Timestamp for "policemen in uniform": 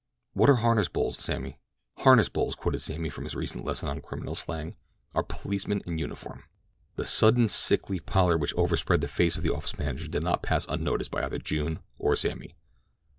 5.21-6.43